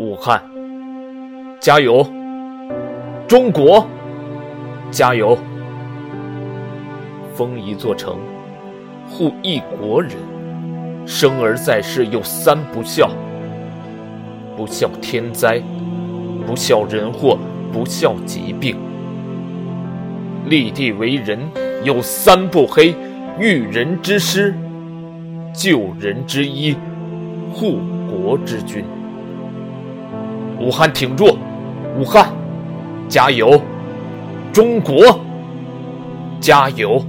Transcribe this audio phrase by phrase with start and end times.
[0.00, 0.42] 武汉，
[1.60, 2.02] 加油！
[3.28, 3.86] 中国，
[4.90, 5.36] 加油！
[7.34, 8.16] 封一座城，
[9.10, 10.12] 护一国人，
[11.04, 13.10] 生而在世有三不孝：
[14.56, 15.60] 不孝天灾，
[16.46, 17.38] 不孝人祸，
[17.70, 18.78] 不孝疾病。
[20.46, 21.38] 立地为人
[21.84, 22.94] 有三不黑：
[23.38, 24.54] 育人之师，
[25.52, 26.74] 救人之医，
[27.52, 28.82] 护国之君。
[30.60, 31.38] 武汉挺住！
[31.98, 32.30] 武汉，
[33.08, 33.60] 加油！
[34.52, 35.18] 中国，
[36.38, 37.02] 加油！